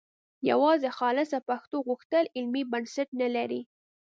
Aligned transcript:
یوازې 0.49 0.89
خالصه 0.97 1.37
پښتو 1.49 1.75
غوښتل 1.87 2.23
علمي 2.37 2.63
بنسټ 2.71 3.09
نه 3.21 3.27
لري 3.35 3.61